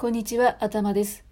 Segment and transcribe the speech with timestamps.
[0.00, 1.24] こんにちは、頭です。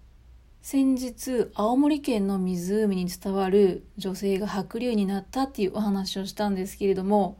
[0.61, 7.37] 先日、青森県の湖に伝わる女性が白竜になったっていうお話をしたんですけれども、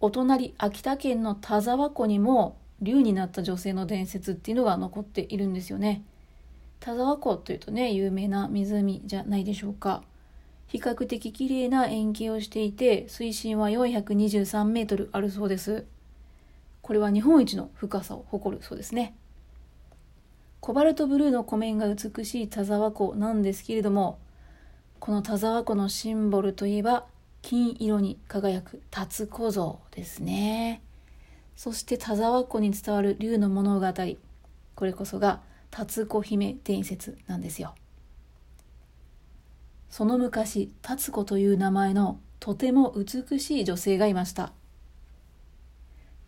[0.00, 6.02] お隣、秋田県の田沢湖にも竜になった女性の伝説っていうのが残っているんですよね。
[6.80, 10.02] 田沢湖というとね、有名な湖じゃないでしょうか。
[10.66, 15.86] 比較的綺麗な円形をしていて、水深は423メートルあるそうです。
[16.82, 19.14] これは日本一の深さを誇るそうですね。
[20.60, 24.18] コバルトブルーの湖面が美しい田沢湖なんですけれども、
[24.98, 27.06] この田沢湖のシンボルといえば、
[27.40, 30.82] 金色に輝く辰子像ですね。
[31.56, 33.86] そして田沢湖に伝わる竜の物語。
[34.74, 35.40] これこそが
[35.70, 37.74] 辰子姫伝説なんですよ。
[39.88, 44.52] その昔、辰子という名前のとても美しい女性がいました。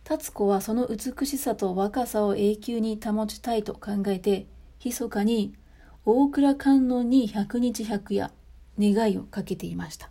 [0.03, 4.47] 達子はその美しさと若さを永久に保ちたいと考えて、
[4.83, 5.53] 密かに
[6.05, 8.31] 大倉観音に百日百夜
[8.79, 10.09] 願いをかけていました。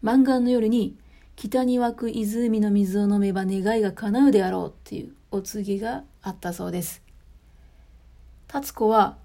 [0.00, 0.96] 満願の夜に
[1.36, 7.02] 北に湧く湖の水を飲めば願いが叶うであろうっていうお告げがあったそうです。
[8.46, 9.18] 達子は、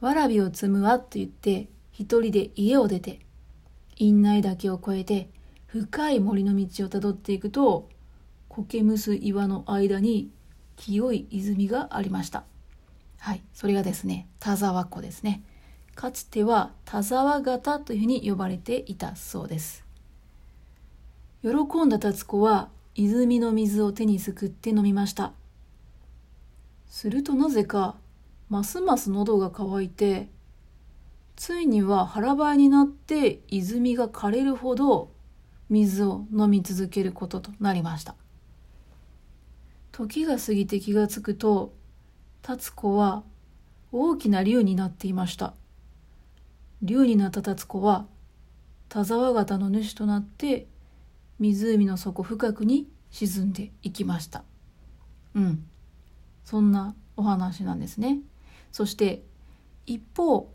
[0.00, 3.20] わらびを摘むわと言って、一人で家を出て、
[3.96, 5.30] 院内岳を越えて、
[5.66, 7.88] 深い森の道をたどっていくと、
[8.54, 10.30] 苔むす岩の間に
[10.76, 12.44] 清い泉がありました。
[13.18, 15.42] はい、それがですね、田沢湖ですね。
[15.96, 19.84] かつては田沢型というふうに呼ばれていたそうです。
[21.42, 21.50] 喜
[21.84, 25.32] んだ達子は泉の水を手にすくって飲みました。
[26.86, 27.96] するとなぜか、
[28.48, 30.28] ますます喉が渇いて、
[31.34, 35.10] ついには腹ばいになって泉が枯れるほど
[35.68, 38.14] 水を飲み続けることとなりました。
[39.96, 41.72] 時が過ぎて気がつくと、
[42.42, 43.22] 達子は
[43.92, 45.54] 大きな竜になっていました。
[46.82, 48.08] 竜になった達子は、
[48.88, 50.66] 田沢型の主となって、
[51.38, 54.42] 湖の底深くに沈んでいきました。
[55.34, 55.64] うん。
[56.44, 58.18] そんなお話なんですね。
[58.72, 59.22] そして、
[59.86, 60.52] 一方、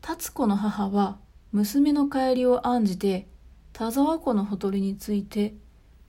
[0.00, 1.18] 達子の母は、
[1.50, 3.26] 娘の帰りを案じて、
[3.72, 5.56] 田沢湖のほとりについて、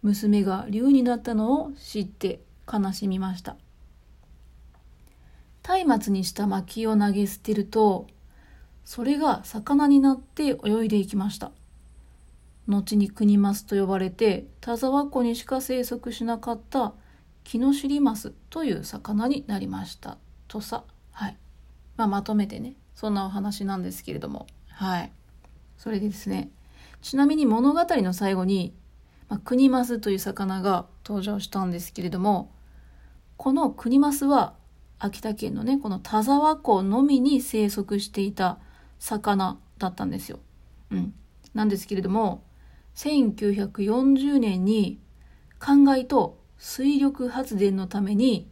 [0.04, 3.56] 娘が竜になったのを知って悲しみました。
[5.86, 8.08] 松明にした薪を投げ捨てると
[8.86, 11.52] それが魚になって泳いでいきました。
[12.68, 16.94] 後にクニマスと呼ばれて田沢湖にしか生息しなかった
[17.44, 20.18] キノシリマスという魚になりました。
[20.48, 21.38] とさはい、
[21.96, 24.48] まあ、まとめてねそんなお話なんですけれども。
[24.70, 25.12] はい。
[25.78, 26.50] それでですね
[27.02, 28.74] ちなみに物語の最後に、
[29.30, 32.52] まあ、クニマスという魚が登場したんですけれども
[33.38, 34.56] このクニマスは
[35.00, 38.58] 秋田県のね、この田沢湖のみに生息していた
[39.00, 40.40] 魚だったんですよ。
[40.90, 41.14] うん。
[41.54, 42.44] なんですけれども、
[42.96, 45.00] 1940年に
[45.60, 48.50] 灌漑と水力発電のために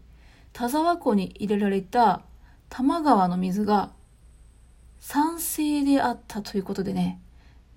[0.53, 2.21] 田沢湖に入れられた
[2.69, 3.91] 多摩川の水が
[4.99, 7.19] 酸性であったということでね、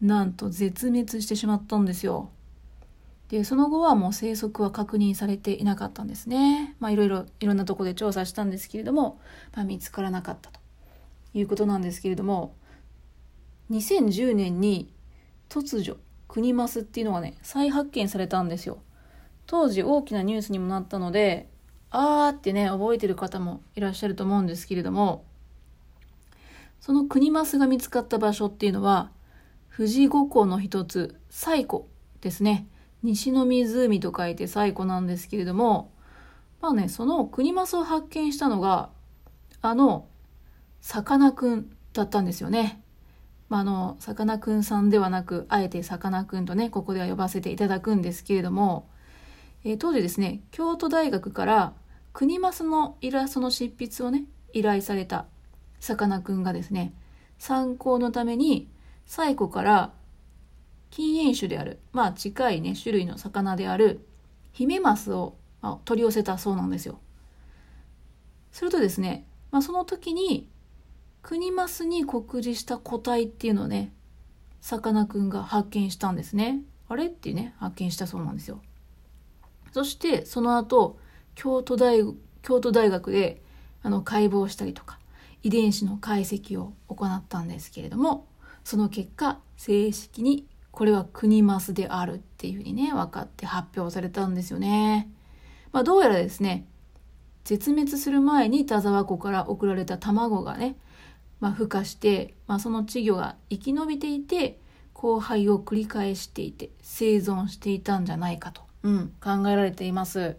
[0.02, 2.30] なんと絶滅してしまったんですよ。
[3.28, 6.76] で、その後はもう生息は確認されていなかったんですね。
[6.80, 9.20] まあいろいろ、いろんなとこで調査したんですけれども、
[9.54, 10.60] まあ、見つからなかったと
[11.34, 12.54] いうことなんですけれども、
[13.70, 14.94] 2010年に
[15.50, 18.78] 突如、クニマスっていうのがね、再発見されたんですよ。
[19.46, 21.50] 当時大きなニュースにもなったので、
[21.90, 25.24] あーってね、覚えてる方もいらっしゃると思うんですけれども、
[26.80, 29.10] そのクニマスが見つかった場所っていうのは、
[29.74, 31.88] 富士五湖の一つ、西湖
[32.20, 32.66] ですね。
[33.02, 35.92] 西の湖と書いて最古なんですけれども、
[36.60, 38.90] まあね、その国マスを発見したのが、
[39.60, 40.08] あの、
[40.80, 42.82] さかなクンだったんですよね。
[43.48, 48.88] まあ、あの、さかなクンさんではなく、あえてさかなクンとね、ここでは呼ばせていただくんですけれども、
[49.64, 51.72] えー、当時ですね、京都大学から
[52.12, 55.26] 国マスのイラストの執筆をね、依頼された
[55.80, 56.92] さかなクンがですね、
[57.38, 58.68] 参考のために、
[59.06, 59.92] 最古から
[60.90, 64.06] 禁煙種である、まあ近いね、種類の魚である、
[64.52, 66.98] ヒメマスを、まあ、取り寄せたそうなんですよ。
[68.52, 70.48] するとですね、まあその時に、
[71.22, 73.92] クニマスに酷似した個体っていうのをね、
[74.60, 76.60] さかなクンが発見したんですね。
[76.88, 78.60] あれっていうね、発見したそうなんですよ。
[79.72, 80.98] そして、その後、
[81.34, 82.00] 京都大、
[82.42, 83.42] 京都大学で、
[83.82, 84.98] あの、解剖したりとか、
[85.42, 88.26] 遺伝子の解析を行ったんですけれども、
[88.64, 90.46] その結果、正式に
[90.78, 95.10] これは国マスであるっていうふうにね、分かって発表されたんですよね。
[95.72, 96.68] まあ、どうやらですね、
[97.42, 100.76] 絶滅する前に田沢湖から送られた卵がね、
[101.40, 104.60] まあ、孵化して、まあ、その稚魚が生き延びていて
[104.94, 110.36] 交配を繰り返していて生存していたんじゃないかと、うん、考えられています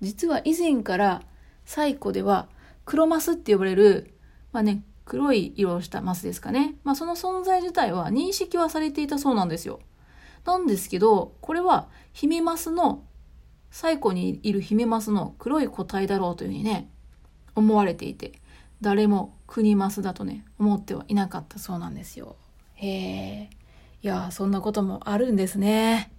[0.00, 1.22] 実は以前から
[1.66, 2.48] 西湖では
[2.86, 4.14] 黒マスって呼ばれる、
[4.52, 6.74] まあね、黒い色をしたマスですかね。
[6.84, 9.80] まあその存在自体は認識はされていたそうなんですよ。
[10.44, 13.02] なんですけど、これはヒメマスの、
[13.70, 16.90] 最古にいるヒメマスの黒い個体だろうというふうにね、
[17.54, 18.32] 思われていて、
[18.82, 22.36] 誰もクニマスだとね、思ってはいなかったそうなんですよ。
[22.74, 23.50] へえ。
[24.02, 26.12] いやそんなこともあるんですね。